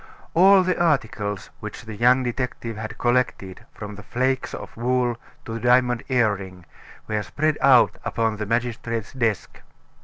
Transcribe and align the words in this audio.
All 0.33 0.63
the 0.63 0.81
articles 0.81 1.51
which 1.59 1.83
the 1.85 1.93
young 1.95 2.23
detective 2.23 2.75
had 2.75 2.97
collected, 2.97 3.67
from 3.71 3.93
the 3.93 4.01
flakes 4.01 4.51
of 4.55 4.75
wool 4.75 5.15
to 5.45 5.53
the 5.53 5.59
diamond 5.59 6.01
earring, 6.09 6.65
were 7.07 7.21
spread 7.21 7.59
out 7.61 7.99
upon 8.03 8.37
the 8.37 8.47
magistrate's 8.47 9.13
desk. 9.13 9.61